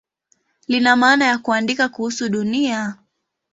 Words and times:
Lina 0.67 0.95
maana 0.95 1.25
ya 1.25 1.37
"kuandika 1.37 1.89
kuhusu 1.89 2.29
Dunia". 2.29 2.95